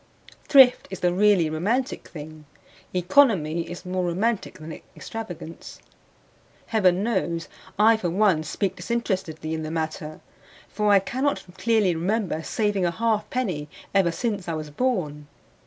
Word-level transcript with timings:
Thrift 0.45 0.87
is 0.89 1.01
the 1.01 1.13
really 1.13 1.47
romantic 1.47 2.07
thing; 2.07 2.45
economy 2.91 3.69
is 3.69 3.85
more 3.85 4.03
romantic 4.03 4.57
than 4.57 4.81
extravagance. 4.95 5.79
Heaven 6.65 7.03
knows 7.03 7.47
I 7.77 7.97
for 7.97 8.09
one 8.09 8.41
speak 8.41 8.75
disinterestedly 8.77 9.53
in 9.53 9.61
the 9.61 9.69
matter; 9.69 10.19
for 10.67 10.91
I 10.91 10.97
cannot 10.97 11.45
clearly 11.55 11.93
remember 11.93 12.41
saving 12.41 12.83
a 12.83 12.89
half 12.89 13.29
penny 13.29 13.69
ever 13.93 14.11
since 14.11 14.47
I 14.47 14.55
was 14.55 14.71
born. 14.71 15.27